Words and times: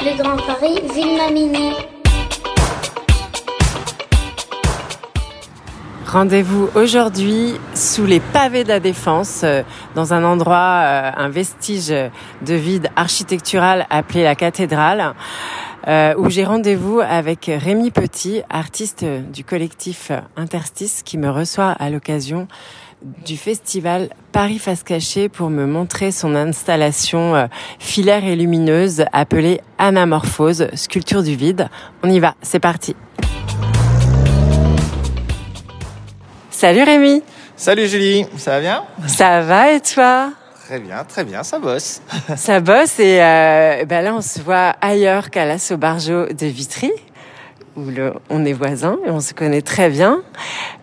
Le 0.00 0.16
Grand 0.16 0.36
Paris, 0.36 0.80
Ville 0.94 1.18
Rendez-vous 6.06 6.68
aujourd'hui 6.76 7.54
sous 7.74 8.06
les 8.06 8.20
pavés 8.20 8.62
de 8.62 8.68
la 8.68 8.78
Défense, 8.78 9.40
euh, 9.42 9.62
dans 9.96 10.14
un 10.14 10.22
endroit, 10.22 10.56
euh, 10.56 11.10
un 11.16 11.28
vestige 11.28 11.88
de 11.88 12.54
vide 12.54 12.88
architectural 12.94 13.86
appelé 13.90 14.22
la 14.22 14.36
cathédrale, 14.36 15.14
euh, 15.86 16.14
où 16.16 16.28
j'ai 16.30 16.44
rendez-vous 16.44 17.00
avec 17.00 17.50
Rémi 17.52 17.90
Petit, 17.90 18.42
artiste 18.50 19.04
du 19.04 19.44
collectif 19.44 20.10
Interstice, 20.36 21.02
qui 21.04 21.18
me 21.18 21.30
reçoit 21.30 21.70
à 21.70 21.90
l'occasion 21.90 22.48
du 23.24 23.36
festival 23.36 24.08
Paris 24.32 24.58
Face 24.58 24.82
Cachée 24.82 25.28
pour 25.28 25.50
me 25.50 25.66
montrer 25.66 26.10
son 26.10 26.34
installation 26.34 27.48
filaire 27.78 28.24
et 28.24 28.34
lumineuse 28.34 29.04
appelée 29.12 29.60
Anamorphose, 29.78 30.66
sculpture 30.74 31.22
du 31.22 31.36
vide. 31.36 31.68
On 32.02 32.10
y 32.10 32.18
va, 32.18 32.34
c'est 32.42 32.58
parti. 32.58 32.96
Salut 36.50 36.82
Rémi. 36.82 37.22
Salut 37.54 37.86
Julie, 37.86 38.26
ça 38.36 38.50
va 38.52 38.60
bien? 38.60 38.84
Ça 39.06 39.42
va 39.42 39.72
et 39.72 39.80
toi? 39.80 40.32
Très 40.68 40.80
bien, 40.80 41.02
très 41.02 41.24
bien, 41.24 41.42
ça 41.44 41.58
bosse. 41.58 42.02
ça 42.36 42.60
bosse 42.60 43.00
et 43.00 43.22
euh, 43.22 43.86
ben 43.86 44.04
là 44.04 44.12
on 44.14 44.20
se 44.20 44.38
voit 44.38 44.74
ailleurs 44.82 45.30
qu'à 45.30 45.46
la 45.46 45.58
Sobargeau 45.58 46.26
de 46.26 46.44
Vitry 46.44 46.92
où 47.78 47.90
le, 47.90 48.12
on 48.28 48.44
est 48.44 48.52
voisins 48.52 48.98
et 49.06 49.10
on 49.10 49.20
se 49.20 49.32
connaît 49.32 49.62
très 49.62 49.88
bien, 49.88 50.22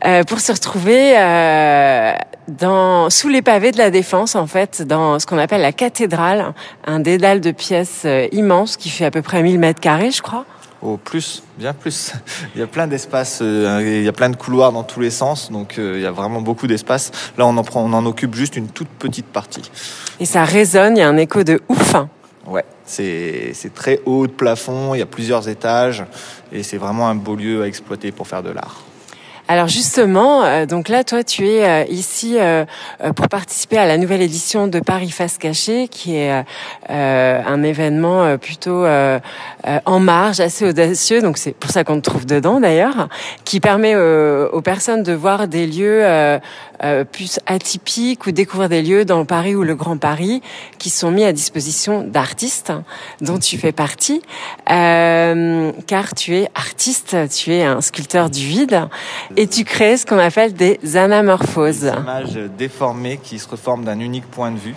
euh, 0.05 0.23
pour 0.23 0.39
se 0.39 0.52
retrouver 0.52 1.13
euh, 1.17 2.13
dans 2.48 3.09
sous 3.09 3.30
les 3.30 3.41
pavés 3.41 3.71
de 3.71 3.77
la 3.77 3.91
Défense, 3.91 4.35
en 4.35 4.48
fait, 4.48 4.81
dans 4.81 5.20
ce 5.20 5.25
qu'on 5.25 5.38
appelle 5.38 5.61
la 5.61 5.73
cathédrale, 5.73 6.53
un 6.86 7.00
dédale 7.00 7.41
de 7.41 7.52
pièces 7.52 8.03
euh, 8.06 8.28
immense 8.31 8.78
qui 8.78 8.89
fait 8.89 9.06
à 9.06 9.11
peu 9.11 9.22
près 9.22 9.44
1000 9.44 9.59
mètres 9.59 9.81
carrés, 9.81 10.11
je 10.11 10.22
crois. 10.22 10.45
Au 10.86 10.97
plus, 10.97 11.41
bien 11.58 11.73
plus. 11.73 12.14
Il 12.53 12.59
y 12.59 12.64
a 12.64 12.67
plein 12.67 12.86
d'espace, 12.86 13.39
euh, 13.41 13.81
il 13.83 14.03
y 14.03 14.08
a 14.08 14.11
plein 14.11 14.30
de 14.30 14.36
couloirs 14.36 14.72
dans 14.72 14.83
tous 14.83 15.00
les 15.00 15.09
sens, 15.09 15.52
donc 15.52 15.80
euh, 15.80 15.94
il 15.95 16.03
y 16.03 16.05
a 16.05 16.11
vraiment 16.11 16.41
beaucoup 16.41 16.67
d'espace. 16.67 17.11
Là, 17.39 17.47
on 17.47 17.58
en 17.58 17.64
prend, 17.64 17.83
on 17.83 17.91
en 17.91 18.05
occupe 18.05 18.36
juste 18.36 18.55
une 18.55 18.67
toute 18.67 18.89
petite 18.89 19.25
partie. 19.25 19.72
Et 20.19 20.25
ça 20.25 20.44
résonne, 20.44 20.95
il 20.95 21.00
y 21.00 21.03
a 21.03 21.09
un 21.09 21.17
écho 21.17 21.44
de 21.44 21.59
ouf. 21.69 21.95
Ouais, 22.45 22.66
c'est 22.86 23.53
c'est 23.56 23.73
très 23.73 24.00
haut 24.06 24.28
de 24.28 24.31
plafond, 24.31 24.94
il 24.94 25.00
y 25.00 25.02
a 25.02 25.08
plusieurs 25.08 25.50
étages, 25.50 26.06
et 26.52 26.61
c'est 26.61 26.78
vraiment 26.78 27.09
un 27.09 27.16
beau 27.16 27.36
lieu 27.36 27.63
à 27.63 27.67
exploiter 27.67 28.11
pour 28.11 28.28
faire 28.28 28.44
de 28.44 28.52
l'art. 28.52 28.84
Alors 29.47 29.67
justement, 29.67 30.43
euh, 30.43 30.65
donc 30.65 30.89
là, 30.89 31.03
toi, 31.03 31.23
tu 31.23 31.47
es 31.47 31.63
euh, 31.63 31.85
ici 31.88 32.38
euh, 32.39 32.65
pour 33.15 33.27
participer 33.27 33.77
à 33.77 33.85
la 33.85 33.99
nouvelle 33.99 34.23
édition 34.23 34.67
de 34.67 34.79
Paris 34.79 35.11
Face 35.11 35.38
Cachée, 35.38 35.88
qui 35.88 36.15
est 36.15 36.43
un 36.89 37.63
événement 37.63 38.38
plutôt 38.38 38.85
en 38.85 39.99
marge, 39.99 40.39
assez 40.39 40.67
audacieux. 40.67 41.21
Donc 41.21 41.38
c'est 41.38 41.53
pour 41.53 41.69
ça 41.69 41.83
qu'on 41.83 41.97
te 41.97 42.09
trouve 42.09 42.25
dedans 42.25 42.59
d'ailleurs, 42.59 43.07
qui 43.43 43.59
permet 43.59 43.95
aux 43.95 44.61
personnes 44.61 45.03
de 45.03 45.13
voir 45.13 45.47
des 45.47 45.67
lieux 45.67 46.39
plus 47.11 47.39
atypiques 47.45 48.25
ou 48.27 48.31
découvrir 48.31 48.69
des 48.69 48.81
lieux 48.81 49.05
dans 49.05 49.25
Paris 49.25 49.55
ou 49.55 49.63
le 49.63 49.75
Grand 49.75 49.97
Paris 49.97 50.41
qui 50.77 50.89
sont 50.89 51.11
mis 51.11 51.23
à 51.23 51.33
disposition 51.33 52.01
d'artistes 52.01 52.73
dont 53.21 53.39
tu 53.39 53.57
fais 53.57 53.71
partie, 53.71 54.21
car 54.67 56.13
tu 56.16 56.35
es 56.35 56.49
artiste, 56.55 57.16
tu 57.29 57.53
es 57.53 57.63
un 57.63 57.81
sculpteur 57.81 58.29
du 58.29 58.45
vide 58.45 58.88
et 59.38 59.47
tu 59.47 59.64
crées 59.64 59.97
ce 59.97 60.05
qu'on 60.05 60.17
appelle 60.17 60.53
des 60.53 60.80
anamorphoses. 60.95 61.81
Des 61.81 61.89
images 61.89 62.39
déformées 62.58 63.19
qui 63.22 63.39
se 63.39 63.47
reforment 63.47 63.83
d'un 63.83 64.00
unique 64.00 64.30
point 64.30 64.52
de 64.52 64.58
vue. 64.58 64.75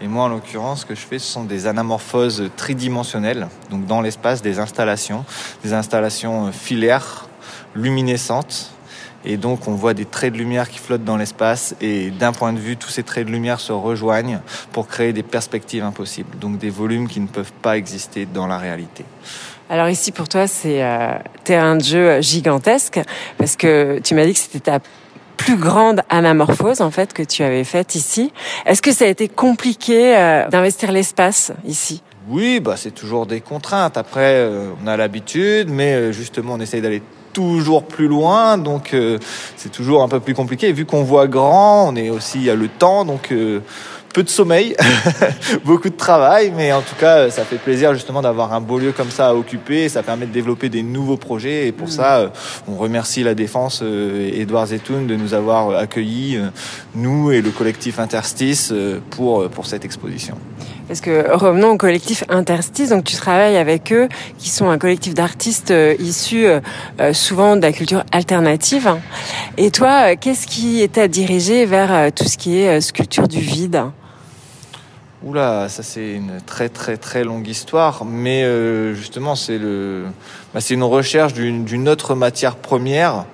Et 0.00 0.08
moi, 0.08 0.24
en 0.24 0.28
l'occurrence, 0.28 0.80
ce 0.80 0.86
que 0.86 0.94
je 0.94 1.00
fais, 1.00 1.18
ce 1.18 1.32
sont 1.32 1.44
des 1.44 1.66
anamorphoses 1.66 2.50
tridimensionnelles, 2.56 3.48
donc 3.70 3.86
dans 3.86 4.02
l'espace, 4.02 4.42
des 4.42 4.58
installations, 4.58 5.24
des 5.64 5.72
installations 5.72 6.52
filaires, 6.52 7.28
luminescentes. 7.74 8.72
Et 9.24 9.38
donc, 9.38 9.66
on 9.66 9.74
voit 9.74 9.94
des 9.94 10.04
traits 10.04 10.34
de 10.34 10.38
lumière 10.38 10.68
qui 10.68 10.78
flottent 10.78 11.02
dans 11.02 11.16
l'espace. 11.16 11.74
Et 11.80 12.10
d'un 12.10 12.32
point 12.32 12.52
de 12.52 12.58
vue, 12.58 12.76
tous 12.76 12.90
ces 12.90 13.02
traits 13.02 13.26
de 13.26 13.32
lumière 13.32 13.58
se 13.58 13.72
rejoignent 13.72 14.40
pour 14.70 14.86
créer 14.86 15.12
des 15.12 15.24
perspectives 15.24 15.82
impossibles. 15.82 16.38
Donc, 16.38 16.58
des 16.58 16.70
volumes 16.70 17.08
qui 17.08 17.18
ne 17.18 17.26
peuvent 17.26 17.52
pas 17.62 17.76
exister 17.76 18.26
dans 18.26 18.46
la 18.46 18.58
réalité. 18.58 19.04
Alors 19.68 19.88
ici 19.88 20.12
pour 20.12 20.28
toi 20.28 20.46
c'est 20.46 20.82
euh, 20.82 21.14
terrain 21.44 21.76
de 21.76 21.82
jeu 21.82 22.20
gigantesque 22.20 23.00
parce 23.36 23.56
que 23.56 23.98
tu 23.98 24.14
m'as 24.14 24.24
dit 24.24 24.32
que 24.32 24.38
c'était 24.38 24.60
ta 24.60 24.78
plus 25.36 25.56
grande 25.56 26.02
anamorphose 26.08 26.80
en 26.80 26.90
fait 26.90 27.12
que 27.12 27.22
tu 27.22 27.42
avais 27.42 27.64
faite 27.64 27.94
ici. 27.94 28.32
Est-ce 28.64 28.82
que 28.82 28.92
ça 28.92 29.04
a 29.04 29.08
été 29.08 29.28
compliqué 29.28 30.16
euh, 30.16 30.48
d'investir 30.48 30.92
l'espace 30.92 31.52
ici? 31.66 32.02
Oui, 32.28 32.58
bah 32.58 32.74
c'est 32.76 32.90
toujours 32.90 33.26
des 33.26 33.40
contraintes. 33.40 33.96
Après 33.96 34.34
euh, 34.34 34.70
on 34.82 34.86
a 34.86 34.96
l'habitude, 34.96 35.68
mais 35.70 35.94
euh, 35.94 36.12
justement 36.12 36.54
on 36.54 36.60
essaye 36.60 36.80
d'aller 36.80 37.02
toujours 37.32 37.84
plus 37.84 38.08
loin, 38.08 38.56
donc 38.56 38.96
c'est 39.56 39.68
toujours 39.70 40.02
un 40.02 40.08
peu 40.08 40.20
plus 40.20 40.32
compliqué. 40.32 40.70
Et 40.70 40.72
vu 40.72 40.86
qu'on 40.86 41.02
voit 41.02 41.26
grand, 41.26 41.86
on 41.86 41.94
est 41.94 42.08
aussi 42.08 42.48
a 42.48 42.54
le 42.54 42.66
temps, 42.66 43.04
donc 43.04 43.30
peu 44.16 44.22
de 44.22 44.30
sommeil, 44.30 44.74
beaucoup 45.66 45.90
de 45.90 45.94
travail, 45.94 46.50
mais 46.56 46.72
en 46.72 46.80
tout 46.80 46.94
cas, 46.98 47.28
ça 47.28 47.44
fait 47.44 47.58
plaisir 47.58 47.92
justement 47.92 48.22
d'avoir 48.22 48.54
un 48.54 48.62
beau 48.62 48.78
lieu 48.78 48.92
comme 48.92 49.10
ça 49.10 49.28
à 49.28 49.34
occuper. 49.34 49.90
Ça 49.90 50.02
permet 50.02 50.24
de 50.24 50.32
développer 50.32 50.70
des 50.70 50.82
nouveaux 50.82 51.18
projets 51.18 51.66
et 51.66 51.72
pour 51.72 51.88
mm. 51.88 51.90
ça, 51.90 52.16
euh, 52.16 52.28
on 52.66 52.76
remercie 52.76 53.22
la 53.22 53.34
Défense 53.34 53.80
euh, 53.82 54.30
Edouard 54.32 54.68
Zetoun 54.68 55.06
de 55.06 55.16
nous 55.16 55.34
avoir 55.34 55.68
euh, 55.68 55.78
accueillis, 55.78 56.38
nous 56.94 57.30
et 57.30 57.42
le 57.42 57.50
collectif 57.50 57.98
Interstice, 57.98 58.72
pour, 59.10 59.50
pour 59.50 59.66
cette 59.66 59.84
exposition. 59.84 60.38
Parce 60.88 61.02
que 61.02 61.34
revenons 61.34 61.72
au 61.72 61.76
collectif 61.76 62.24
Interstice, 62.30 62.88
donc 62.88 63.04
tu 63.04 63.16
travailles 63.16 63.58
avec 63.58 63.92
eux, 63.92 64.08
qui 64.38 64.48
sont 64.48 64.70
un 64.70 64.78
collectif 64.78 65.12
d'artistes 65.12 65.74
issus 65.98 66.46
souvent 67.12 67.56
de 67.56 67.60
la 67.60 67.72
culture 67.72 68.02
alternative. 68.12 68.94
Et 69.58 69.70
toi, 69.70 70.16
qu'est-ce 70.16 70.46
qui 70.46 70.88
t'a 70.88 71.06
dirigé 71.06 71.66
vers 71.66 72.12
tout 72.14 72.24
ce 72.24 72.38
qui 72.38 72.56
est 72.60 72.80
sculpture 72.80 73.28
du 73.28 73.40
vide? 73.40 73.82
Oula, 75.26 75.68
ça 75.68 75.82
c'est 75.82 76.12
une 76.12 76.40
très 76.46 76.68
très 76.68 76.96
très 76.96 77.24
longue 77.24 77.48
histoire, 77.48 78.04
mais 78.04 78.44
euh, 78.44 78.94
justement 78.94 79.34
c'est 79.34 79.58
le, 79.58 80.04
bah, 80.54 80.60
c'est 80.60 80.74
une 80.74 80.84
recherche 80.84 81.34
d'une 81.34 81.88
autre 81.88 82.14
matière 82.14 82.54
première, 82.54 83.24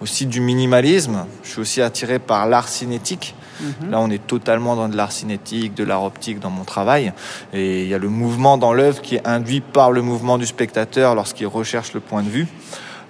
aussi 0.00 0.24
du 0.24 0.40
minimalisme. 0.40 1.26
Je 1.42 1.50
suis 1.50 1.60
aussi 1.60 1.82
attiré 1.82 2.18
par 2.18 2.48
l'art 2.48 2.68
cinétique. 2.68 3.34
Mhm. 3.60 3.90
Là, 3.90 4.00
on 4.00 4.08
est 4.08 4.26
totalement 4.26 4.76
dans 4.76 4.88
de 4.88 4.96
l'art 4.96 5.12
cinétique, 5.12 5.74
de 5.74 5.84
l'art 5.84 6.04
optique 6.04 6.40
dans 6.40 6.48
mon 6.48 6.64
travail, 6.64 7.12
et 7.52 7.82
il 7.82 7.88
y 7.88 7.92
a 7.92 7.98
le 7.98 8.08
mouvement 8.08 8.56
dans 8.56 8.72
l'œuvre 8.72 9.02
qui 9.02 9.16
est 9.16 9.28
induit 9.28 9.60
par 9.60 9.92
le 9.92 10.00
mouvement 10.00 10.38
du 10.38 10.46
spectateur 10.46 11.14
lorsqu'il 11.14 11.48
recherche 11.48 11.92
le 11.92 12.00
point 12.00 12.22
de 12.22 12.30
vue. 12.30 12.46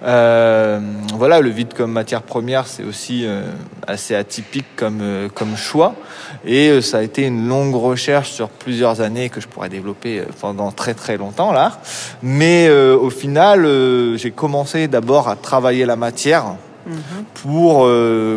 Euh, 0.04 0.80
voilà, 1.14 1.40
le 1.40 1.50
vide 1.50 1.74
comme 1.74 1.92
matière 1.92 2.22
première, 2.22 2.66
c'est 2.66 2.82
aussi 2.82 3.24
euh, 3.24 3.42
assez 3.86 4.14
atypique 4.14 4.66
comme, 4.76 4.98
euh, 5.00 5.28
comme 5.32 5.56
choix. 5.56 5.94
Et 6.44 6.80
ça 6.80 6.98
a 6.98 7.02
été 7.02 7.24
une 7.26 7.46
longue 7.46 7.74
recherche 7.74 8.30
sur 8.30 8.48
plusieurs 8.48 9.00
années 9.00 9.28
que 9.28 9.40
je 9.40 9.46
pourrais 9.46 9.68
développer 9.68 10.24
pendant 10.40 10.72
très 10.72 10.94
très 10.94 11.16
longtemps 11.16 11.52
là. 11.52 11.80
Mais 12.20 12.68
au 12.68 13.10
final, 13.10 13.64
j'ai 14.16 14.32
commencé 14.32 14.88
d'abord 14.88 15.28
à 15.28 15.36
travailler 15.36 15.86
la 15.86 15.94
matière. 15.94 16.56
Mhm. 16.84 16.94
Pour, 17.34 17.88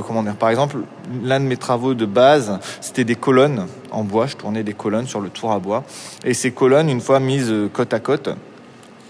comment 0.06 0.22
dire, 0.22 0.36
par 0.36 0.50
exemple, 0.50 0.78
l'un 1.24 1.40
de 1.40 1.46
mes 1.46 1.58
travaux 1.58 1.96
de 1.96 2.06
base, 2.06 2.60
c'était 2.80 3.06
des 3.06 3.16
colonnes 3.16 3.66
en 3.90 4.04
bois. 4.04 4.28
Je 4.28 4.36
tournais 4.36 4.62
des 4.62 4.74
colonnes 4.74 5.08
sur 5.08 5.20
le 5.20 5.30
tour 5.30 5.52
à 5.52 5.58
bois. 5.58 5.84
Et 6.24 6.36
ces 6.36 6.52
colonnes, 6.52 6.90
une 6.90 7.02
fois 7.02 7.20
mises 7.20 7.52
côte 7.74 7.94
à 7.96 8.00
côte, 8.00 8.30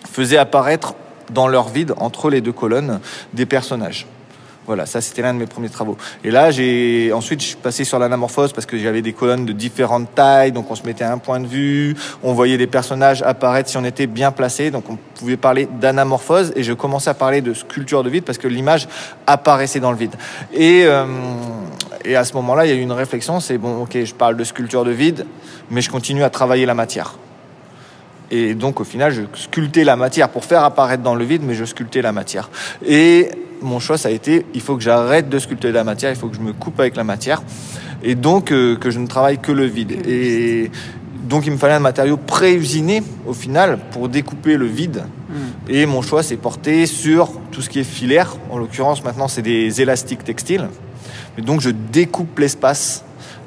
faisaient 0.10 0.38
apparaître 0.38 0.94
dans 1.32 1.48
leur 1.48 1.70
vide, 1.70 1.94
entre 1.98 2.30
les 2.30 2.42
deux 2.42 2.52
colonnes, 2.52 3.00
des 3.34 3.46
personnages. 3.46 4.08
Voilà, 4.66 4.88
ça 4.88 5.00
c'était 5.00 5.22
l'un 5.22 5.36
de 5.36 5.40
mes 5.40 5.46
premiers 5.46 5.70
travaux. 5.70 5.96
Et 6.24 6.32
là, 6.32 6.50
j'ai 6.50 7.12
ensuite 7.14 7.40
je 7.40 7.48
suis 7.48 7.56
passé 7.56 7.84
sur 7.84 8.00
l'anamorphose 8.00 8.52
parce 8.52 8.66
que 8.66 8.80
j'avais 8.80 9.04
des 9.04 9.14
colonnes 9.14 9.46
de 9.46 9.54
différentes 9.54 10.16
tailles, 10.16 10.52
donc 10.52 10.72
on 10.72 10.76
se 10.76 10.84
mettait 10.84 11.04
à 11.04 11.12
un 11.12 11.20
point 11.20 11.40
de 11.40 11.46
vue, 11.46 11.96
on 12.24 12.34
voyait 12.34 12.58
des 12.58 12.66
personnages 12.66 13.22
apparaître 13.22 13.70
si 13.70 13.78
on 13.78 13.86
était 13.86 14.08
bien 14.08 14.32
placé, 14.32 14.72
donc 14.72 14.90
on 14.90 14.98
pouvait 15.20 15.38
parler 15.38 15.68
d'anamorphose 15.80 16.52
et 16.56 16.64
je 16.64 16.74
commençais 16.74 17.12
à 17.12 17.14
parler 17.14 17.42
de 17.42 17.54
sculpture 17.54 18.04
de 18.04 18.10
vide 18.10 18.24
parce 18.24 18.40
que 18.40 18.48
l'image 18.48 18.88
apparaissait 19.28 19.80
dans 19.80 19.92
le 19.92 19.98
vide. 19.98 20.16
Et 20.52 20.86
euh, 20.86 21.06
et 22.06 22.16
à 22.16 22.24
ce 22.24 22.34
moment-là, 22.36 22.66
il 22.66 22.70
y 22.70 22.72
a 22.72 22.76
eu 22.76 22.82
une 22.82 22.92
réflexion, 22.92 23.40
c'est 23.40 23.58
bon, 23.58 23.82
ok, 23.82 24.04
je 24.04 24.14
parle 24.14 24.38
de 24.38 24.44
sculpture 24.44 24.86
de 24.86 24.92
vide, 24.92 25.26
mais 25.72 25.82
je 25.82 25.90
continue 25.90 26.24
à 26.24 26.30
travailler 26.30 26.68
la 26.68 26.76
matière. 26.76 27.16
Et 28.32 28.56
donc 28.56 28.80
au 28.80 28.84
final, 28.84 29.12
je 29.12 29.22
sculptais 29.34 29.84
la 29.84 29.96
matière 29.96 30.30
pour 30.30 30.46
faire 30.46 30.64
apparaître 30.64 31.04
dans 31.04 31.16
le 31.16 31.26
vide, 31.26 31.44
mais 31.44 31.54
je 31.54 31.66
sculptais 31.66 32.02
la 32.02 32.12
matière. 32.12 32.50
Et 32.86 33.30
mon 33.62 33.80
choix, 33.80 33.98
ça 33.98 34.10
a 34.10 34.12
été, 34.12 34.46
il 34.54 34.62
faut 34.62 34.76
que 34.76 34.84
j'arrête 34.84 35.30
de 35.30 35.40
sculpter 35.40 35.72
la 35.72 35.84
matière, 35.84 36.12
il 36.12 36.16
faut 36.16 36.28
que 36.28 36.36
je 36.36 36.42
me 36.42 36.54
coupe 36.54 36.80
avec 36.80 36.96
la 36.96 37.04
matière, 37.04 37.42
et 38.04 38.16
donc 38.16 38.52
euh, 38.52 38.76
que 38.76 38.92
je 38.92 39.00
ne 39.00 39.08
travaille 39.08 39.40
que 39.40 39.52
le 39.52 39.66
vide. 39.66 40.06
Et 40.08 40.72
donc 41.24 41.46
il 41.46 41.52
me 41.52 41.58
fallait 41.58 41.74
un 41.74 41.80
matériau 41.80 42.18
pré-usiné 42.18 43.02
au 43.26 43.34
final 43.34 43.80
pour 43.92 44.10
découper 44.10 44.58
le 44.58 44.66
vide. 44.66 45.04
Hmm. 45.30 45.70
Et 45.70 45.86
mon 45.86 46.02
choix 46.02 46.22
s'est 46.22 46.38
porté 46.38 46.86
sur 46.86 47.32
tout 47.52 47.62
ce 47.62 47.70
qui 47.70 47.80
est 47.80 47.84
filaire. 47.84 48.36
En 48.50 48.58
l'occurrence, 48.58 49.04
maintenant, 49.04 49.28
c'est 49.28 49.42
des 49.42 49.82
élastiques 49.82 50.24
textiles. 50.24 50.68
Et 51.38 51.42
donc 51.42 51.62
je 51.62 51.70
découpe 51.70 52.38
l'espace 52.40 53.05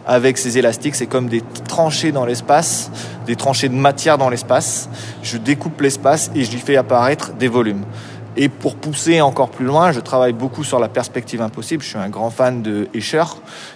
avec 0.08 0.38
ces 0.38 0.58
élastiques. 0.58 0.96
C'est 0.96 1.06
comme 1.06 1.28
des 1.28 1.42
tranchées 1.68 2.10
dans 2.10 2.24
l'espace, 2.24 2.90
des 3.26 3.36
tranchées 3.36 3.68
de 3.68 3.74
matière 3.74 4.18
dans 4.18 4.30
l'espace. 4.30 4.88
Je 5.22 5.36
découpe 5.36 5.80
l'espace 5.80 6.32
et 6.34 6.44
lui 6.50 6.58
fais 6.58 6.76
apparaître 6.76 7.32
des 7.34 7.46
volumes. 7.46 7.84
Et 8.40 8.48
pour 8.48 8.76
pousser 8.76 9.20
encore 9.20 9.50
plus 9.50 9.64
loin, 9.64 9.90
je 9.90 9.98
travaille 9.98 10.32
beaucoup 10.32 10.62
sur 10.62 10.78
la 10.78 10.88
perspective 10.88 11.42
impossible. 11.42 11.82
Je 11.82 11.88
suis 11.88 11.98
un 11.98 12.08
grand 12.08 12.30
fan 12.30 12.62
de 12.62 12.86
Escher, 12.94 13.24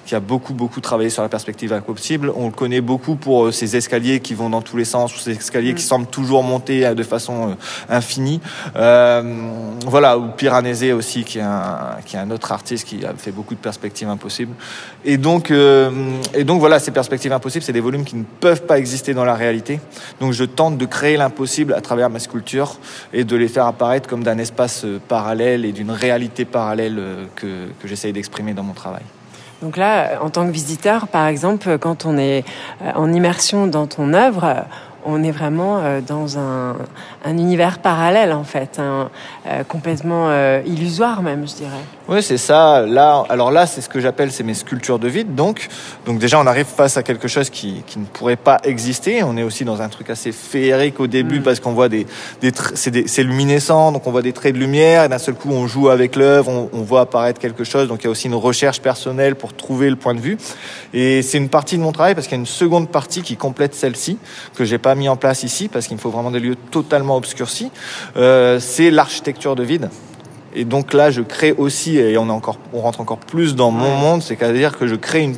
qui 0.06 0.14
a 0.14 0.20
beaucoup, 0.20 0.55
beaucoup 0.55 0.81
travaillé 0.81 1.11
sur 1.11 1.20
la 1.20 1.29
perspective 1.29 1.73
impossible. 1.73 2.32
On 2.37 2.47
le 2.47 2.53
connaît 2.53 2.81
beaucoup 2.81 3.17
pour 3.17 3.47
euh, 3.47 3.50
ces 3.50 3.75
escaliers 3.75 4.20
qui 4.20 4.35
vont 4.35 4.50
dans 4.50 4.62
tous 4.62 4.76
les 4.76 4.85
sens, 4.85 5.17
ou 5.17 5.19
ces 5.19 5.32
escaliers 5.32 5.75
qui 5.75 5.82
mm. 5.82 5.88
semblent 5.88 6.06
toujours 6.06 6.44
monter 6.44 6.87
euh, 6.87 6.94
de 6.94 7.03
façon 7.03 7.49
euh, 7.49 7.55
infinie. 7.88 8.41
Euh, 8.76 9.50
voilà, 9.85 10.17
ou 10.17 10.29
Piranesi 10.29 10.93
aussi, 10.93 11.25
qui 11.25 11.38
est, 11.38 11.43
un, 11.43 11.97
qui 12.06 12.15
est 12.15 12.20
un 12.20 12.31
autre 12.31 12.53
artiste 12.53 12.87
qui 12.87 13.05
a 13.05 13.15
fait 13.15 13.32
beaucoup 13.32 13.56
de 13.56 13.61
perspectives 13.61 14.08
impossibles. 14.08 14.55
Et 15.05 15.17
donc, 15.17 15.50
euh, 15.50 15.91
et 16.35 16.44
donc 16.44 16.61
voilà, 16.61 16.79
ces 16.79 16.93
perspectives 16.93 17.32
impossibles, 17.32 17.65
c'est 17.65 17.73
des 17.73 17.81
volumes 17.81 18.05
qui 18.05 18.15
ne 18.15 18.25
peuvent 18.38 18.62
pas 18.62 18.79
exister 18.79 19.12
dans 19.12 19.25
la 19.25 19.35
réalité. 19.35 19.81
Donc 20.20 20.35
je 20.35 20.44
tente 20.44 20.79
de 20.79 20.87
créer 20.87 21.17
l'impossible 21.17 21.75
à 21.75 21.81
travers 21.81 22.11
ma 22.11 22.20
sculpture 22.20 22.76
et 23.12 23.25
de 23.25 23.35
les 23.35 23.49
faire 23.49 23.67
apparaître 23.67 24.08
comme 24.08 24.23
d'un 24.23 24.38
espace 24.38 24.52
espace 24.53 24.85
euh, 24.85 25.01
parallèle 25.09 25.65
et 25.65 25.73
d'une 25.73 25.91
réalité 25.91 26.45
parallèle 26.45 26.99
euh, 26.99 27.25
que, 27.35 27.69
que 27.81 27.89
j'essaye 27.89 28.13
d'exprimer 28.13 28.53
dans 28.53 28.63
mon 28.63 28.75
travail. 28.75 29.03
Donc 29.63 29.77
là, 29.77 30.21
en 30.21 30.29
tant 30.29 30.47
que 30.47 30.53
visiteur, 30.53 31.09
par 31.09 31.27
exemple, 31.27 31.79
quand 31.79 32.05
on 32.05 32.19
est 32.19 32.45
euh, 32.83 32.93
en 32.95 33.13
immersion 33.13 33.67
dans 33.67 33.87
ton 33.87 34.13
œuvre, 34.13 34.67
on 35.05 35.23
est 35.23 35.31
vraiment 35.31 35.79
euh, 35.79 36.01
dans 36.01 36.39
un, 36.39 36.77
un, 37.25 37.39
univers 37.39 37.79
parallèle 37.79 38.33
en 38.33 38.45
fait, 38.45 38.79
un, 38.79 39.11
euh, 39.47 39.65
complètement 39.65 40.27
euh, 40.29 40.61
illusoire 40.67 41.23
même, 41.23 41.47
je 41.49 41.55
dirais. 41.55 41.71
Oui, 42.09 42.23
c'est 42.23 42.39
ça. 42.39 42.85
Là, 42.87 43.25
alors 43.29 43.51
là, 43.51 43.67
c'est 43.67 43.81
ce 43.81 43.89
que 43.89 44.01
j'appelle 44.01 44.33
c'est 44.33 44.43
mes 44.43 44.55
sculptures 44.55 44.99
de 44.99 45.09
vide. 45.09 45.35
Donc, 45.35 45.69
donc 46.05 46.19
déjà, 46.19 46.39
on 46.41 46.47
arrive 46.47 46.67
face 46.67 46.97
à 46.97 47.03
quelque 47.03 47.29
chose 47.29 47.51
qui, 47.51 47.83
qui 47.87 47.99
ne 47.99 48.05
pourrait 48.05 48.37
pas 48.37 48.59
exister. 48.65 49.23
On 49.23 49.37
est 49.37 49.43
aussi 49.43 49.65
dans 49.65 49.81
un 49.83 49.89
truc 49.89 50.11
assez 50.11 50.33
féerique 50.33 51.01
au 51.01 51.07
début 51.07 51.41
mm. 51.41 51.43
parce 51.43 51.61
qu'on 51.61 51.73
voit 51.73 51.89
des, 51.89 52.07
des 52.41 52.53
c'est 52.75 53.23
luminescent, 53.23 53.93
donc 53.93 54.07
on 54.07 54.11
voit 54.11 54.23
des 54.23 54.33
traits 54.33 54.55
de 54.55 54.59
lumière 54.59 55.05
et 55.05 55.09
d'un 55.09 55.19
seul 55.19 55.35
coup, 55.35 55.51
on 55.51 55.67
joue 55.67 55.89
avec 55.89 56.17
l'œuvre, 56.17 56.49
on, 56.49 56.71
on 56.73 56.83
voit 56.83 57.03
apparaître 57.03 57.41
quelque 57.41 57.65
chose. 57.65 57.89
Donc 57.89 58.03
il 58.03 58.05
y 58.05 58.09
a 58.09 58.11
aussi 58.11 58.27
une 58.27 58.35
recherche 58.35 58.81
personnelle 58.81 59.37
pour 59.37 59.55
trouver 59.55 59.91
le 59.91 59.97
point 59.97 60.15
de 60.15 60.21
vue. 60.21 60.39
Et 60.93 61.23
c'est 61.23 61.39
une 61.39 61.49
partie 61.49 61.77
de 61.77 61.83
mon 61.83 61.93
travail 61.93 62.15
parce 62.15 62.27
qu'il 62.27 62.37
y 62.37 62.41
a 62.41 62.41
une 62.41 62.47
seconde 62.47 62.89
partie 62.89 63.23
qui 63.23 63.37
complète 63.37 63.75
celle-ci 63.75 64.19
que 64.55 64.65
j'ai 64.65 64.79
pas 64.79 64.92
mis 64.94 65.09
en 65.09 65.17
place 65.17 65.43
ici, 65.43 65.69
parce 65.69 65.87
qu'il 65.87 65.97
me 65.97 66.00
faut 66.00 66.11
vraiment 66.11 66.31
des 66.31 66.41
lieux 66.41 66.56
totalement 66.71 67.17
obscurcis, 67.17 67.71
euh, 68.17 68.59
c'est 68.61 68.91
l'architecture 68.91 69.56
de 69.56 69.62
vide. 69.62 69.91
Et 70.55 70.65
donc 70.65 70.93
là, 70.93 71.11
je 71.11 71.23
crée 71.23 71.53
aussi, 71.53 71.97
et 71.97 72.19
on, 72.19 72.29
est 72.29 72.31
encore, 72.31 72.59
on 72.73 72.81
rentre 72.81 73.00
encore 73.00 73.19
plus 73.19 73.55
dans 73.55 73.71
mon 73.71 73.97
monde, 73.97 74.23
c'est-à-dire 74.23 74.77
que 74.77 74.87
je 74.87 74.94
crée 74.94 75.23
une 75.23 75.37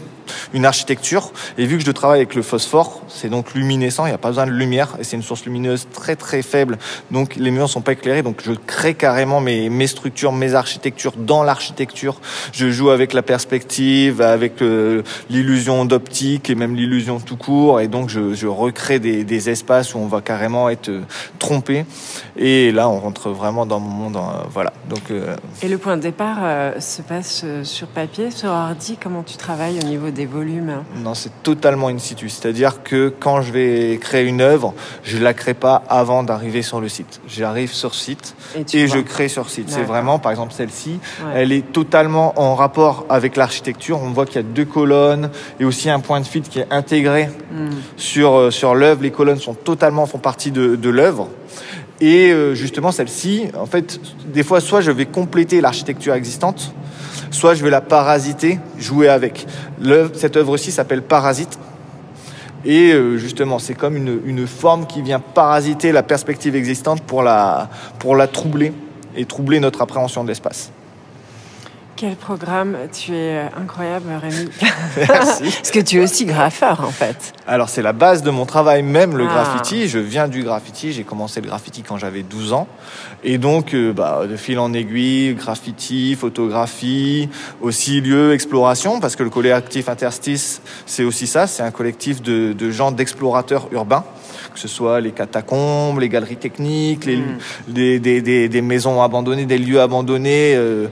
une 0.53 0.67
architecture. 0.67 1.33
Et 1.59 1.67
vu 1.67 1.79
que 1.79 1.85
je 1.85 1.91
travaille 1.91 2.21
avec 2.21 2.35
le 2.35 2.43
phosphore, 2.43 3.03
c'est 3.09 3.29
donc 3.29 3.55
luminescent, 3.55 4.07
il 4.07 4.11
n'y 4.11 4.15
a 4.15 4.19
pas 4.19 4.29
besoin 4.29 4.47
de 4.47 4.53
lumière, 4.53 4.97
et 4.99 5.05
c'est 5.05 5.17
une 5.17 5.23
source 5.23 5.45
lumineuse 5.45 5.87
très 5.93 6.17
très 6.17 6.43
faible, 6.43 6.79
donc 7.11 7.37
les 7.37 7.51
murs 7.51 7.65
ne 7.65 7.69
sont 7.69 7.81
pas 7.81 7.93
éclairés, 7.93 8.23
donc 8.23 8.43
je 8.45 8.53
crée 8.53 8.95
carrément 8.95 9.41
mes, 9.41 9.87
structures, 9.87 10.33
mes 10.33 10.55
architectures 10.55 11.13
dans 11.17 11.43
l'architecture. 11.43 12.21
Je 12.53 12.71
joue 12.71 12.91
avec 12.91 13.13
la 13.13 13.23
perspective, 13.23 14.21
avec 14.21 14.63
euh, 14.63 15.03
l'illusion 15.31 15.85
d'optique 15.85 16.51
et 16.51 16.55
même 16.55 16.75
l'illusion 16.75 17.21
tout 17.21 17.37
court, 17.37 17.81
et 17.81 17.89
donc 17.89 18.09
je, 18.09 18.47
recrée 18.47 18.99
des, 18.99 19.45
espaces 19.45 19.95
où 19.95 19.99
on 19.99 20.07
va 20.07 20.21
carrément 20.21 20.69
être 20.71 20.89
euh, 20.89 21.03
trompé. 21.39 21.85
Et 22.37 22.73
là, 22.73 22.89
on 22.89 22.99
rentre 22.99 23.31
vraiment 23.31 23.67
dans 23.67 23.81
mon 23.81 23.91
monde. 23.91 24.17
Euh, 24.17 24.45
voilà. 24.51 24.73
Donc. 24.89 25.13
Et 25.63 25.69
le 25.69 25.79
point 25.79 25.97
de 25.97 26.03
départ 26.03 26.75
se 26.81 27.03
passe 27.03 27.45
sur 27.63 27.89
papier, 27.89 28.31
sur 28.31 28.51
ordi. 28.51 28.97
Comment 29.03 29.23
tu 29.23 29.37
travailles 29.37 29.79
au 29.83 29.87
niveau 29.87 30.11
des 30.11 30.24
volumes 30.27 30.83
Non, 31.03 31.15
c'est 31.15 31.43
totalement 31.43 31.89
in 31.89 31.99
situ. 31.99 32.29
C'est-à-dire 32.29 32.83
que 32.83 33.13
quand 33.19 33.43
je 33.43 33.53
vais 33.53 33.99
créer 34.01 34.27
une 34.27 34.41
œuvre, 34.41 34.75
je 35.03 35.19
la 35.19 35.35
crée 35.35 35.55
pas 35.55 35.83
avant 35.89 36.23
d'arriver 36.23 36.63
sur 36.63 36.81
le 36.81 36.89
site. 36.89 37.21
J'arrive 37.27 37.73
sur 37.73 37.95
site 37.95 38.35
et, 38.73 38.87
je 38.87 38.99
crée 38.99 39.29
sur 39.29 39.51
site. 39.51 39.71
C'est 39.71 39.83
vraiment, 39.83 40.19
par 40.19 40.31
exemple, 40.33 40.53
celle-ci, 40.53 40.99
elle 41.35 41.53
est 41.53 41.73
totalement 41.73 42.39
en 42.41 42.55
rapport 42.55 43.07
avec 43.09 43.37
l'architecture. 43.37 44.01
On 44.03 44.11
voit 44.11 44.27
qu'il 44.27 44.37
y 44.37 44.39
a 44.39 44.43
deux 44.43 44.65
colonnes 44.65 45.31
et 45.61 45.65
aussi 45.65 45.91
un 45.91 46.01
point 46.01 46.21
de 46.21 46.27
fuite 46.27 46.49
qui 46.49 46.61
est 46.61 46.67
intégré 46.71 47.29
hmm. 47.53 47.71
sur, 47.97 48.35
euh, 48.35 48.51
sur 48.51 48.75
l'œuvre. 48.75 49.03
Les 49.03 49.11
colonnes 49.11 49.39
sont 49.39 49.55
totalement, 49.55 50.07
font 50.07 50.19
partie 50.19 50.51
de, 50.51 50.77
de 50.77 50.89
l'œuvre. 50.91 51.29
Et 52.01 52.33
euh, 52.33 52.55
justement, 52.55 52.93
celle-ci, 52.93 53.47
en 53.59 53.67
fait, 53.67 54.01
des 54.27 54.43
fois, 54.43 54.61
soit 54.61 54.81
je 54.81 54.91
vais 54.91 55.07
compléter 55.07 55.61
l'architecture 55.61 56.15
existante, 56.15 56.75
soit 57.35 57.55
je 57.55 57.65
vais 57.65 57.71
la 57.71 57.81
parasiter, 57.81 58.59
jouer 58.79 59.09
avec. 59.09 59.47
cette 60.15 60.37
œuvre-ci 60.37 60.73
s'appelle 60.73 61.03
Parasite. 61.03 61.59
Et 62.65 62.93
euh, 62.93 63.19
justement, 63.19 63.59
c'est 63.59 63.75
comme 63.75 63.97
une, 63.97 64.21
une, 64.25 64.47
forme 64.47 64.87
qui 64.87 65.03
vient 65.03 65.21
parasiter 65.21 65.93
la 65.93 66.03
perspective 66.03 66.57
existante 66.57 67.03
pour 67.03 67.23
la, 67.23 67.69
pour 67.99 68.17
la 68.17 68.27
troubler 68.27 68.73
et 69.17 69.27
troubler 69.27 69.61
notre 69.61 69.83
appréhension 69.83 70.23
de 70.23 70.29
l'espace. 70.29 70.73
Quel 71.97 72.17
programme 72.17 72.77
Tu 72.93 73.13
es 73.15 73.37
euh, 73.37 73.47
incroyable, 73.57 74.09
Rémi. 74.21 74.49
Merci. 74.97 75.43
Parce 75.45 75.71
que 75.71 75.79
tu 75.79 75.99
es 75.99 76.01
aussi 76.01 76.25
graffeur, 76.25 76.81
en 76.81 76.91
fait. 76.91 77.33
Alors, 77.47 77.69
c'est 77.69 77.83
la 77.83 77.93
base 77.93 78.25
de 78.25 78.31
mon 78.31 78.47
travail, 78.47 78.83
même 78.83 79.17
le 79.17 79.27
ah. 79.29 79.33
graffiti. 79.33 79.87
Je 79.87 80.01
viens 80.01 80.27
du 80.27 80.43
graffiti. 80.43 80.93
J'ai 80.93 81.05
commencé 81.05 81.41
le 81.41 81.47
graffiti 81.47 81.83
quand 81.83 81.97
j'avais 81.97 82.25
12 82.25 82.53
ans. 82.53 82.67
Et 83.23 83.39
donc, 83.39 83.75
euh, 83.75 83.93
bah, 83.93 84.27
de 84.29 84.37
fil 84.37 84.59
en 84.59 84.73
aiguille, 84.73 85.35
graffiti, 85.35 86.17
photographie, 86.17 87.29
aussi 87.61 88.01
lieu, 88.01 88.33
exploration, 88.33 88.99
parce 88.99 89.15
que 89.15 89.23
le 89.23 89.31
collectif 89.31 89.89
Interstice, 89.89 90.63
c'est 90.87 91.05
aussi 91.05 91.29
ça. 91.29 91.47
C'est 91.47 91.63
un 91.63 91.71
collectif 91.71 92.23
de, 92.23 92.53
de 92.53 92.71
gens 92.71 92.91
d'explorateurs 92.91 93.69
urbains 93.73 94.05
que 94.53 94.61
ce 94.61 94.69
soit 94.69 95.01
les 95.01 95.11
catacombes, 95.11 95.99
les 95.99 96.09
galeries 96.09 96.37
techniques, 96.37 97.07
les, 97.07 97.17
mm. 97.17 97.39
des, 97.69 97.99
des, 97.99 98.49
des, 98.49 98.63
maisons 98.63 99.03
abandonnées, 99.03 99.47
des 99.47 99.59
lieux 99.59 99.81
abandonnés, 99.81 100.55
euh, 100.55 100.87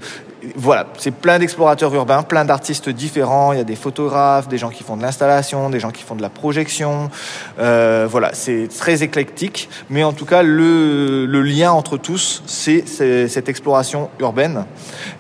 voilà, 0.56 0.86
c'est 0.98 1.12
plein 1.12 1.38
d'explorateurs 1.38 1.94
urbains, 1.94 2.22
plein 2.22 2.44
d'artistes 2.44 2.88
différents. 2.88 3.52
Il 3.52 3.58
y 3.58 3.60
a 3.60 3.64
des 3.64 3.76
photographes, 3.76 4.48
des 4.48 4.58
gens 4.58 4.70
qui 4.70 4.82
font 4.82 4.96
de 4.96 5.02
l'installation, 5.02 5.70
des 5.70 5.80
gens 5.80 5.90
qui 5.90 6.02
font 6.02 6.14
de 6.14 6.22
la 6.22 6.30
projection. 6.30 7.10
Euh, 7.58 8.06
voilà, 8.10 8.30
c'est 8.32 8.68
très 8.68 9.02
éclectique. 9.02 9.68
Mais 9.90 10.02
en 10.04 10.12
tout 10.12 10.26
cas, 10.26 10.42
le, 10.42 11.26
le 11.26 11.42
lien 11.42 11.72
entre 11.72 11.96
tous, 11.96 12.42
c'est 12.46 12.84
cette 12.86 13.48
exploration 13.48 14.10
urbaine. 14.18 14.64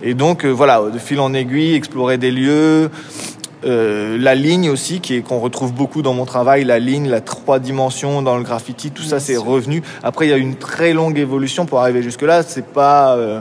Et 0.02 0.14
donc, 0.14 0.44
euh, 0.44 0.50
voilà, 0.50 0.80
de 0.92 0.98
fil 0.98 1.20
en 1.20 1.34
aiguille, 1.34 1.74
explorer 1.74 2.18
des 2.18 2.30
lieux. 2.30 2.90
Euh, 3.64 4.18
la 4.18 4.34
ligne 4.34 4.70
aussi, 4.70 5.00
qui 5.00 5.14
est 5.14 5.20
qu'on 5.20 5.38
retrouve 5.38 5.72
beaucoup 5.72 6.02
dans 6.02 6.14
mon 6.14 6.24
travail, 6.24 6.64
la 6.64 6.78
ligne, 6.78 7.08
la 7.08 7.20
trois 7.20 7.60
dimensions 7.60 8.22
dans 8.22 8.36
le 8.36 8.42
graffiti, 8.42 8.90
tout 8.90 9.04
ça 9.04 9.20
c'est 9.20 9.36
revenu. 9.36 9.82
Après, 10.02 10.26
il 10.26 10.30
y 10.30 10.32
a 10.32 10.36
une 10.36 10.56
très 10.56 10.92
longue 10.92 11.18
évolution 11.18 11.64
pour 11.64 11.80
arriver 11.80 12.02
jusque 12.02 12.22
là. 12.22 12.42
C'est 12.42 12.66
pas 12.66 13.16
euh, 13.16 13.40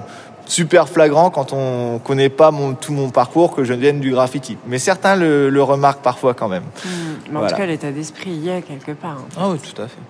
super 0.52 0.90
flagrant 0.90 1.30
quand 1.30 1.54
on 1.54 2.00
connaît 2.00 2.30
pas 2.30 2.52
mon, 2.52 2.74
tout 2.74 2.92
mon 2.92 3.10
parcours 3.10 3.56
que 3.56 3.64
je 3.64 3.74
vienne 3.74 4.02
du 4.02 4.12
graffiti. 4.12 4.58
Mais 4.68 4.80
certains 4.80 5.16
le, 5.16 5.50
le 5.50 5.64
remarquent 5.64 6.02
parfois 6.02 6.34
quand 6.34 6.50
même. 6.50 6.64
Mmh. 6.64 6.90
Mais 7.32 7.40
en 7.40 7.48
tout 7.48 7.56
cas, 7.56 7.66
l'état 7.66 7.92
d'esprit 7.92 8.32
y 8.32 8.50
est 8.50 8.62
quelque 8.62 8.92
part. 8.92 9.18
En 9.18 9.30
fait. 9.30 9.40
Ah 9.40 9.50
oui, 9.50 9.60
tout 9.60 9.82
à 9.82 9.88
fait. 9.88 10.02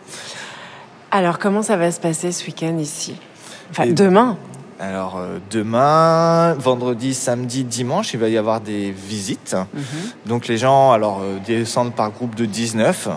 Alors, 1.11 1.37
comment 1.37 1.61
ça 1.61 1.77
va 1.77 1.91
se 1.91 1.99
passer 1.99 2.31
ce 2.31 2.45
week-end 2.45 2.77
ici? 2.79 3.15
Enfin, 3.69 3.83
Et 3.83 3.93
demain 3.93 4.37
alors 4.81 5.17
euh, 5.19 5.37
demain, 5.51 6.55
vendredi, 6.55 7.13
samedi, 7.13 7.63
dimanche, 7.63 8.15
il 8.15 8.19
va 8.19 8.29
y 8.29 8.37
avoir 8.37 8.61
des 8.61 8.89
visites. 8.89 9.55
Mhm. 9.73 9.83
Donc 10.25 10.47
les 10.47 10.57
gens 10.57 10.91
alors 10.91 11.19
euh, 11.21 11.37
descendent 11.45 11.93
par 11.93 12.09
groupe 12.09 12.33
de 12.33 12.45
19 12.45 13.09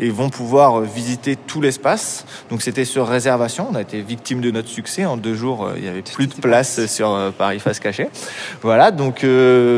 et 0.00 0.08
vont 0.08 0.30
pouvoir 0.30 0.80
euh, 0.80 0.84
visiter 0.84 1.36
tout 1.36 1.60
l'espace. 1.60 2.24
Donc 2.48 2.62
c'était 2.62 2.86
sur 2.86 3.06
réservation. 3.06 3.68
On 3.70 3.74
a 3.74 3.82
été 3.82 4.00
victime 4.00 4.40
de 4.40 4.50
notre 4.50 4.70
succès. 4.70 5.04
En 5.04 5.18
deux 5.18 5.34
jours, 5.34 5.68
il 5.76 5.84
y 5.84 5.88
avait 5.88 6.00
plus 6.00 6.28
de 6.28 6.34
place 6.34 6.86
sur 6.86 7.32
Paris 7.36 7.60
face 7.60 7.78
cachée. 7.78 8.08
Voilà. 8.62 8.90
Donc 8.90 9.26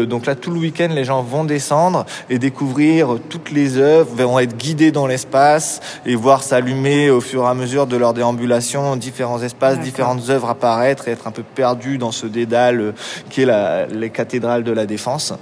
donc 0.08 0.26
là 0.26 0.36
tout 0.36 0.52
le 0.52 0.60
week-end, 0.60 0.88
les 0.92 1.04
gens 1.04 1.22
vont 1.22 1.42
descendre 1.42 2.06
et 2.30 2.38
découvrir 2.38 3.18
toutes 3.28 3.50
les 3.50 3.76
œuvres, 3.78 4.14
vont 4.14 4.38
être 4.38 4.56
guidés 4.56 4.92
dans 4.92 5.08
l'espace 5.08 5.80
et 6.06 6.14
voir 6.14 6.44
s'allumer 6.44 7.10
au 7.10 7.20
fur 7.20 7.42
et 7.44 7.48
à 7.48 7.54
mesure 7.54 7.88
de 7.88 7.96
leur 7.96 8.14
déambulation 8.14 8.96
différents 8.96 9.42
espaces, 9.42 9.80
différentes 9.80 10.28
œuvres 10.30 10.50
apparaître 10.50 11.08
et 11.08 11.10
être 11.10 11.23
un 11.26 11.30
peu 11.30 11.42
perdu 11.42 11.98
dans 11.98 12.12
ce 12.12 12.26
dédale 12.26 12.80
euh, 12.80 12.92
qui 13.30 13.42
est 13.42 13.46
la, 13.46 13.86
les 13.86 14.10
cathédrales 14.10 14.64
de 14.64 14.72
la 14.72 14.86
Défense. 14.86 15.32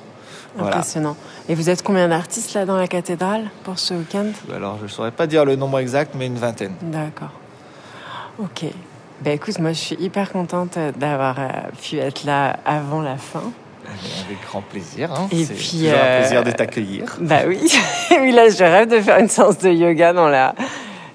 Impressionnant. 0.58 1.16
Et 1.48 1.54
vous 1.54 1.70
êtes 1.70 1.82
combien 1.82 2.08
d'artistes 2.08 2.54
là 2.54 2.66
dans 2.66 2.76
la 2.76 2.86
cathédrale 2.86 3.50
pour 3.64 3.78
ce 3.78 3.94
week-end? 3.94 4.26
Alors 4.54 4.76
je 4.78 4.84
ne 4.84 4.88
saurais 4.88 5.10
pas 5.10 5.26
dire 5.26 5.44
le 5.44 5.56
nombre 5.56 5.78
exact, 5.78 6.14
mais 6.16 6.26
une 6.26 6.36
vingtaine. 6.36 6.74
D'accord. 6.82 7.32
Ok. 8.38 8.66
Ben 9.22 9.34
écoute, 9.34 9.58
moi 9.58 9.72
je 9.72 9.78
suis 9.78 9.96
hyper 9.98 10.30
contente 10.30 10.78
d'avoir 10.96 11.38
euh, 11.38 11.48
pu 11.80 11.96
être 11.98 12.24
là 12.24 12.58
avant 12.66 13.00
la 13.00 13.16
fin. 13.16 13.44
Avec 14.26 14.40
grand 14.46 14.62
plaisir. 14.62 15.12
Hein. 15.12 15.28
Et 15.32 15.44
puis, 15.44 15.88
un 15.88 15.92
euh, 15.92 16.20
plaisir 16.20 16.44
de 16.44 16.50
t'accueillir. 16.50 17.16
Bah 17.20 17.40
oui. 17.46 17.60
oui, 18.10 18.32
là, 18.32 18.48
je 18.48 18.62
rêve 18.62 18.88
de 18.88 19.00
faire 19.00 19.18
une 19.18 19.28
séance 19.28 19.58
de 19.58 19.70
yoga 19.70 20.12
dans 20.12 20.28
la, 20.28 20.54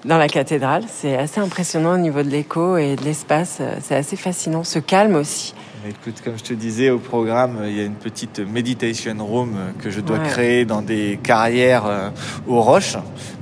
dans 0.08 0.18
la 0.18 0.26
cathédrale. 0.28 0.82
C'est 0.90 1.16
assez 1.16 1.38
impressionnant 1.38 1.94
au 1.94 1.98
niveau 1.98 2.22
de 2.22 2.30
l'écho 2.30 2.76
et 2.78 2.96
de 2.96 3.04
l'espace. 3.04 3.60
C'est 3.82 3.94
assez 3.94 4.16
fascinant. 4.16 4.64
Ce 4.64 4.78
calme 4.78 5.14
aussi. 5.14 5.54
Écoute, 5.88 6.20
comme 6.24 6.36
je 6.36 6.42
te 6.42 6.54
disais 6.54 6.90
au 6.90 6.98
programme, 6.98 7.58
il 7.66 7.76
y 7.76 7.80
a 7.80 7.84
une 7.84 7.94
petite 7.94 8.40
meditation 8.40 9.14
room 9.24 9.54
que 9.80 9.90
je 9.90 10.00
dois 10.00 10.18
Ouais. 10.18 10.26
créer 10.28 10.64
dans 10.64 10.82
des 10.82 11.20
carrières 11.22 11.86
euh, 11.86 12.08
aux 12.48 12.60
roches. 12.60 12.94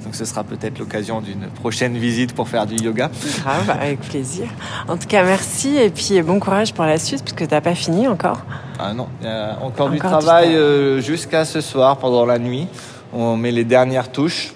Donc 0.05 0.15
ce 0.15 0.25
sera 0.27 0.45
peut-être 0.45 0.79
l'occasion 0.79 1.21
d'une 1.23 1.47
prochaine 1.49 1.97
visite 1.97 2.35
pour 2.35 2.49
faire 2.49 2.67
du 2.67 2.77
yoga. 2.77 3.11
Grave, 3.43 3.71
avec 3.71 4.01
plaisir. 4.01 4.49
En 4.87 4.99
tout 4.99 5.07
cas, 5.09 5.25
merci 5.25 5.77
et 5.79 5.89
puis 5.89 6.21
bon 6.21 6.39
courage 6.39 6.75
pour 6.75 6.85
la 6.85 6.99
suite 6.99 7.23
parce 7.23 7.33
que 7.33 7.45
t'as 7.45 7.63
pas 7.63 7.75
fini 7.75 8.07
encore. 8.07 8.41
Ah 8.79 8.93
non, 8.93 9.09
il 9.23 9.27
y 9.27 9.31
a 9.31 9.57
encore, 9.63 9.89
du 9.89 9.97
Encore 9.99 10.19
du 10.19 10.25
travail 10.25 10.55
euh, 10.55 11.01
jusqu'à 11.01 11.45
ce 11.47 11.61
soir 11.63 11.97
pendant 11.97 12.27
la 12.27 12.39
nuit. 12.39 12.67
On 13.15 13.37
met 13.37 13.51
les 13.51 13.65
dernières 13.65 14.13
touches 14.13 14.53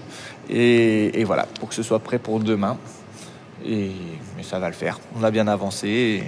et, 0.50 1.24
voilà, 1.24 1.46
pour 1.58 1.68
que 1.68 1.74
ce 1.74 1.82
soit 1.82 2.00
prêt 2.00 2.18
pour 2.18 2.40
demain. 2.40 2.76
Et 3.64 3.92
ça 4.42 4.58
va 4.58 4.68
le 4.68 4.74
faire. 4.74 4.98
On 5.16 5.22
a 5.22 5.30
bien 5.30 5.46
avancé 5.46 5.88
et 5.88 6.24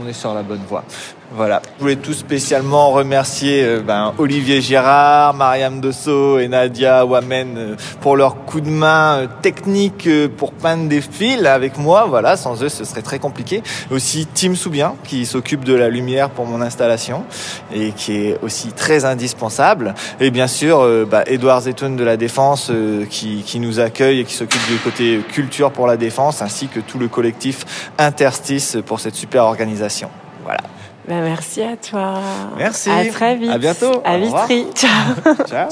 on 0.00 0.06
est 0.06 0.12
sur 0.12 0.34
la 0.34 0.42
bonne 0.42 0.64
voie. 0.68 0.84
Voilà. 1.32 1.60
Je 1.76 1.82
voulais 1.82 1.96
tout 1.96 2.12
spécialement 2.12 2.90
remercier 2.90 3.62
euh, 3.64 3.80
ben, 3.80 4.14
Olivier 4.16 4.60
Girard, 4.60 5.34
Mariam 5.34 5.80
Dosso 5.80 6.38
et 6.38 6.46
Nadia 6.46 7.04
Wamen 7.04 7.54
euh, 7.58 7.76
pour 8.00 8.16
leur 8.16 8.44
coup 8.44 8.60
de 8.60 8.68
main 8.68 9.18
euh, 9.18 9.26
technique 9.42 10.08
pour 10.36 10.52
peindre 10.52 10.88
des 10.88 11.00
fils 11.00 11.44
avec 11.44 11.78
moi. 11.78 12.06
Voilà, 12.08 12.36
sans 12.36 12.62
eux, 12.62 12.68
ce 12.68 12.84
serait 12.84 13.02
très 13.02 13.18
compliqué. 13.18 13.62
Aussi 13.90 14.26
Tim 14.32 14.54
Soubien 14.54 14.94
qui 15.02 15.26
s'occupe 15.26 15.64
de 15.64 15.74
la 15.74 15.88
lumière 15.88 16.30
pour 16.30 16.46
mon 16.46 16.60
installation 16.60 17.24
et 17.74 17.90
qui 17.90 18.16
est 18.16 18.38
aussi 18.42 18.68
très 18.68 19.04
indispensable. 19.04 19.94
Et 20.20 20.30
bien 20.30 20.46
sûr, 20.46 21.06
bah, 21.06 21.24
Edouard 21.26 21.62
Zetoun 21.62 21.96
de 21.96 22.04
la 22.04 22.16
Défense 22.16 22.70
qui, 23.10 23.42
qui 23.44 23.58
nous 23.58 23.80
accueille 23.80 24.20
et 24.20 24.24
qui 24.24 24.34
s'occupe 24.34 24.64
du 24.68 24.78
côté 24.78 25.20
culture 25.28 25.72
pour 25.72 25.86
la 25.86 25.96
Défense, 25.96 26.40
ainsi 26.40 26.68
que 26.68 26.80
tout 26.80 26.98
le 26.98 27.08
collectif 27.08 27.90
Interstice 27.98 28.78
pour 28.86 29.00
cette 29.00 29.14
super 29.14 29.44
organisation. 29.44 30.08
Voilà. 30.44 30.60
Ben, 31.08 31.22
merci 31.22 31.62
à 31.62 31.76
toi. 31.76 32.20
Merci. 32.58 32.90
À 32.90 33.04
très 33.06 33.36
vite. 33.36 33.50
À 33.50 33.58
bientôt. 33.58 34.02
À. 34.04 34.18
Vitry. 34.18 34.66
Ciao. 34.74 35.34
Ciao. 35.46 35.68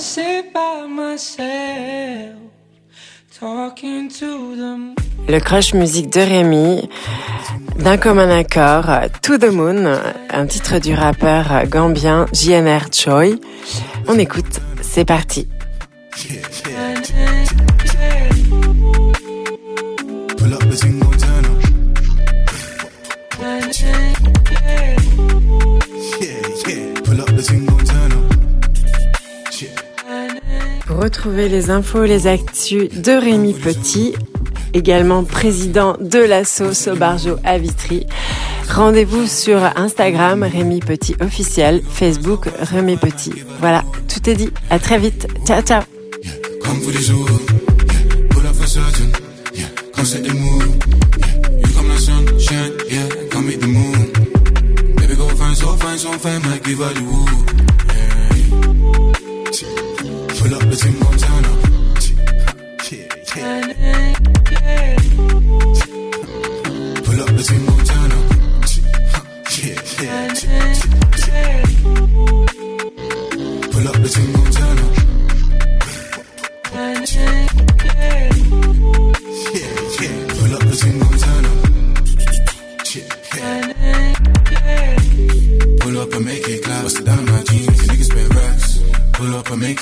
Le 5.28 5.38
crush 5.40 5.74
musique 5.74 6.10
de 6.10 6.20
Rémi, 6.20 6.88
d'un 7.78 7.96
commun 7.96 8.30
accord, 8.30 8.86
To 9.22 9.36
the 9.38 9.50
Moon, 9.50 9.98
un 10.30 10.46
titre 10.46 10.78
du 10.78 10.94
rappeur 10.94 11.66
gambien 11.66 12.26
JNR 12.32 12.92
Choi. 12.92 13.34
On 14.06 14.18
écoute, 14.18 14.60
c'est 14.82 15.04
parti. 15.04 15.48
Pull 20.38 20.54
up 20.54 21.13
retrouver 30.94 31.48
les 31.48 31.70
infos, 31.70 32.04
les 32.04 32.26
actus 32.26 32.88
de 32.90 33.12
Rémi 33.12 33.54
Petit, 33.54 34.14
également 34.72 35.24
président 35.24 35.96
de 36.00 36.18
l'asso 36.18 36.72
Sobarjo 36.72 37.36
à 37.44 37.58
Vitry, 37.58 38.06
rendez-vous 38.70 39.26
sur 39.26 39.58
Instagram 39.76 40.42
Rémi 40.42 40.80
Petit 40.80 41.16
officiel, 41.20 41.82
Facebook 41.88 42.48
Rémi 42.60 42.96
Petit. 42.96 43.34
Voilà, 43.60 43.84
tout 44.08 44.28
est 44.28 44.34
dit. 44.34 44.50
À 44.70 44.78
très 44.78 44.98
vite. 44.98 45.26
Ciao, 45.46 45.62
ciao. 45.62 45.82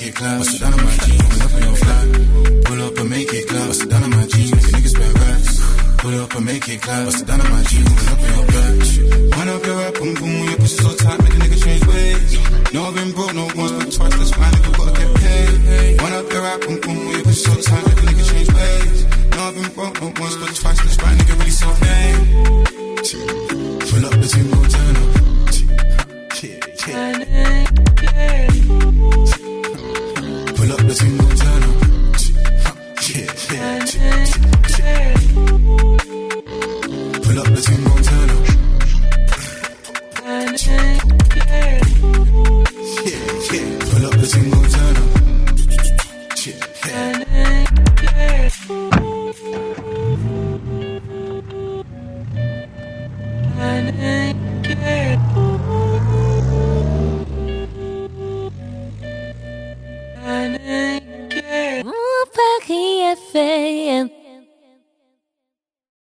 Make 0.02 0.10
it 0.10 0.16
clap. 0.16 0.38
Bust 0.38 0.54
it 0.54 0.60
down 0.60 0.72
on 0.74 0.84
my 0.84 0.96
jeans. 1.04 1.22
Pull 1.28 1.42
up 1.42 1.54
on 1.54 1.62
your 1.62 1.76
flat. 1.76 2.64
Pull 2.64 2.82
up 2.82 2.98
and 2.98 3.10
make 3.10 3.32
it 3.32 3.48
clap. 3.48 3.66
Bust 3.68 3.82
it 3.82 3.90
down 3.90 4.02
on 4.02 4.10
my 4.10 4.26
jeans. 4.26 4.50
The 4.50 4.72
niggas 4.74 4.94
spend 4.94 5.18
racks. 5.22 5.54
Pull 5.98 6.20
up 6.20 6.34
and 6.34 6.44
make 6.44 6.68
it 6.68 6.82
clap. 6.82 7.04
Bust 7.06 7.22
it 7.22 7.26
down 7.26 7.40
on 7.40 7.50
my 7.52 7.62
jeans. 7.62 7.94
Pull 7.94 8.08
up 8.12 8.20
on 8.22 8.30
your 8.34 8.46
flat. 8.50 8.72
Wind 9.36 9.50
up 9.50 9.66
your 9.66 9.76
rap, 9.78 9.94
boom 9.94 10.14
boom. 10.14 10.48
Your 10.48 10.56
pussy 10.58 10.76
so 10.82 10.90
tight, 10.96 11.18
make 11.22 11.34
a 11.34 11.38
nigga 11.42 11.58
change 11.64 11.86
ways. 11.86 12.74
No, 12.74 12.84
I've 12.86 12.94
been 12.94 13.12
broke, 13.12 13.34
no 13.34 13.44
once, 13.54 13.72
but 13.72 13.92
twice. 13.94 14.16
That's 14.18 14.30
fine, 14.34 14.52
nigga, 14.52 14.70
gotta 14.76 14.92
get 14.98 15.10
paid. 15.22 16.02
Wind 16.02 16.14
up 16.14 16.32
your 16.32 16.42
rap, 16.42 16.60
boom 16.62 16.80
boom. 16.80 16.98
Your 17.12 17.22
pussy 17.22 17.42
so 17.46 17.54
tight, 17.62 17.84
make 17.86 17.98
a 18.02 18.06
nigga 18.10 18.24
change 18.30 18.50
ways. 18.52 18.98
No, 19.30 19.38
I've 19.46 19.54
been 19.54 19.70
broke, 19.74 19.96
no 20.02 20.06
once, 20.18 20.36
but 20.36 20.50
twice. 20.60 20.78
That's 20.82 20.96
fine, 20.96 21.16
nigga, 21.18 21.38
really 21.38 21.50
self-made. 21.50 22.01